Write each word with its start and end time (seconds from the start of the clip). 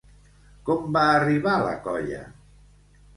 Com 0.69 0.87
va 0.95 1.03
arribar 1.17 1.53
la 1.65 1.75
colla? 1.89 2.23